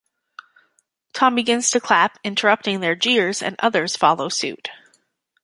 Tom 1.13 1.35
begins 1.35 1.69
to 1.69 1.79
clap, 1.79 2.17
interrupting 2.23 2.79
their 2.79 2.95
jeers, 2.95 3.43
and 3.43 3.55
others 3.59 3.95
follow 3.95 4.29
suit. 4.29 4.71